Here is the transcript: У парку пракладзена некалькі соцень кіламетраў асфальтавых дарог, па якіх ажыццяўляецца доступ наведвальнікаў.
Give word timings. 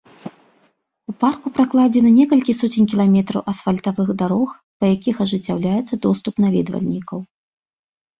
У 1.11 1.13
парку 1.23 1.47
пракладзена 1.57 2.11
некалькі 2.19 2.55
соцень 2.59 2.87
кіламетраў 2.93 3.43
асфальтавых 3.53 4.09
дарог, 4.21 4.49
па 4.79 4.85
якіх 4.95 5.15
ажыццяўляецца 5.27 6.01
доступ 6.07 6.35
наведвальнікаў. 6.47 7.19